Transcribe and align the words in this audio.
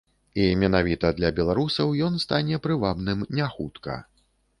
І 0.43 0.45
менавіта 0.61 1.11
для 1.19 1.29
беларусаў 1.39 1.93
ён 2.05 2.17
стане 2.23 2.59
прывабным 2.65 3.21
не 3.41 3.47
хутка. 3.59 3.99